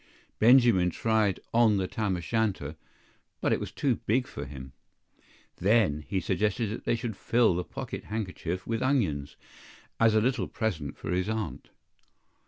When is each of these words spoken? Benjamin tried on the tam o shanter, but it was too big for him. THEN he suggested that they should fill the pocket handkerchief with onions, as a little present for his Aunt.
Benjamin 0.39 0.89
tried 0.89 1.39
on 1.53 1.77
the 1.77 1.87
tam 1.87 2.17
o 2.17 2.19
shanter, 2.21 2.75
but 3.39 3.53
it 3.53 3.59
was 3.59 3.71
too 3.71 3.97
big 4.07 4.25
for 4.25 4.45
him. 4.45 4.71
THEN 5.57 6.05
he 6.07 6.19
suggested 6.19 6.71
that 6.71 6.85
they 6.85 6.95
should 6.95 7.15
fill 7.15 7.53
the 7.53 7.63
pocket 7.63 8.05
handkerchief 8.05 8.65
with 8.65 8.81
onions, 8.81 9.35
as 9.99 10.15
a 10.15 10.19
little 10.19 10.47
present 10.47 10.97
for 10.97 11.11
his 11.11 11.29
Aunt. 11.29 11.69